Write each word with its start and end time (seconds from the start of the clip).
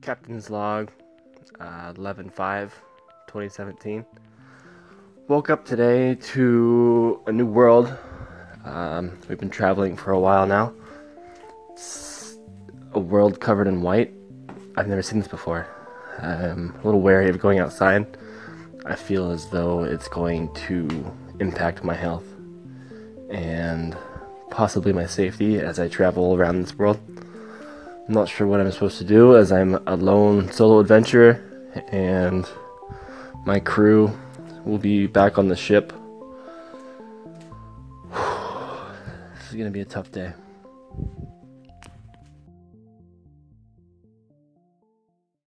Captain's 0.00 0.48
Log, 0.48 0.90
uh, 1.60 1.92
11 1.96 2.30
5, 2.30 2.74
2017. 3.26 4.04
Woke 5.26 5.50
up 5.50 5.64
today 5.64 6.14
to 6.14 7.20
a 7.26 7.32
new 7.32 7.46
world. 7.46 7.94
Um, 8.64 9.18
we've 9.28 9.38
been 9.38 9.50
traveling 9.50 9.96
for 9.96 10.12
a 10.12 10.18
while 10.18 10.46
now. 10.46 10.72
It's 11.72 12.36
a 12.92 12.98
world 12.98 13.40
covered 13.40 13.66
in 13.66 13.82
white. 13.82 14.14
I've 14.76 14.88
never 14.88 15.02
seen 15.02 15.18
this 15.18 15.28
before. 15.28 15.66
I'm 16.18 16.74
a 16.80 16.84
little 16.84 17.00
wary 17.00 17.28
of 17.28 17.38
going 17.38 17.58
outside. 17.58 18.16
I 18.86 18.94
feel 18.94 19.30
as 19.30 19.50
though 19.50 19.84
it's 19.84 20.08
going 20.08 20.52
to 20.54 21.14
impact 21.40 21.84
my 21.84 21.94
health 21.94 22.24
and 23.30 23.96
possibly 24.50 24.92
my 24.92 25.06
safety 25.06 25.58
as 25.58 25.78
I 25.78 25.88
travel 25.88 26.34
around 26.34 26.62
this 26.62 26.74
world. 26.74 26.98
I'm 28.08 28.14
not 28.14 28.26
sure 28.26 28.46
what 28.46 28.58
I'm 28.58 28.72
supposed 28.72 28.96
to 28.98 29.04
do 29.04 29.36
as 29.36 29.52
I'm 29.52 29.74
a 29.86 29.94
lone 29.94 30.50
solo 30.50 30.80
adventurer 30.80 31.44
and 31.92 32.48
my 33.44 33.60
crew 33.60 34.18
will 34.64 34.78
be 34.78 35.06
back 35.06 35.36
on 35.36 35.48
the 35.48 35.56
ship. 35.56 35.92
this 38.10 39.50
is 39.50 39.56
gonna 39.56 39.70
be 39.70 39.82
a 39.82 39.84
tough 39.84 40.10
day. 40.10 40.32